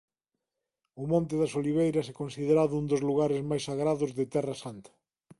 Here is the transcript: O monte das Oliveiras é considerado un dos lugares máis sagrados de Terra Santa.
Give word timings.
O 1.01 1.03
monte 1.11 1.35
das 1.41 1.55
Oliveiras 1.59 2.05
é 2.11 2.13
considerado 2.21 2.73
un 2.81 2.85
dos 2.91 3.05
lugares 3.09 3.41
máis 3.49 3.63
sagrados 3.69 4.11
de 4.17 4.25
Terra 4.33 4.55
Santa. 4.63 4.91